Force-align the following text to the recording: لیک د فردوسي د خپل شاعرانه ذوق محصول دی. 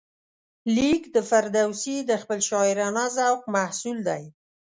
لیک 0.75 1.01
د 1.15 1.17
فردوسي 1.29 1.97
د 2.09 2.11
خپل 2.21 2.39
شاعرانه 2.49 3.05
ذوق 3.17 3.41
محصول 3.55 3.97
دی. 4.09 4.23